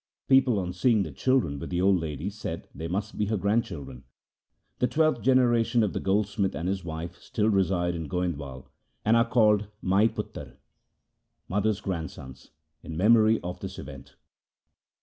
People 0.27 0.57
on 0.57 0.73
seeing 0.73 1.03
the 1.03 1.11
children 1.11 1.59
with 1.59 1.69
the 1.69 1.79
old 1.79 1.99
lady 1.99 2.27
said 2.31 2.67
they 2.73 2.87
must 2.87 3.19
be 3.19 3.27
her 3.27 3.37
grandchildren. 3.37 4.03
The 4.79 4.87
twelfth 4.87 5.21
generation 5.21 5.83
of 5.83 5.93
the 5.93 5.99
gold 5.99 6.25
smith 6.25 6.55
and 6.55 6.67
his 6.67 6.83
wife 6.83 7.17
still 7.19 7.49
reside 7.51 7.93
in 7.93 8.07
Goindwal, 8.09 8.65
and 9.05 9.15
are 9.15 9.29
called 9.29 9.67
Maipotre 9.83 10.57
(mother's 11.47 11.81
grandsons) 11.81 12.49
in 12.81 12.97
memory 12.97 13.39
of 13.41 13.59
this 13.59 13.77
event. 13.77 14.15